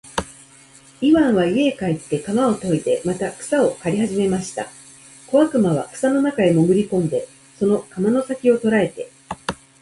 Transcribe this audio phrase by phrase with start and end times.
[0.99, 4.67] イワンは家へ帰って鎌をといでまた草を刈りはじめました。
[5.27, 7.27] 小悪魔は草の中へもぐり込んで、
[7.59, 9.11] その鎌の先きを捉えて、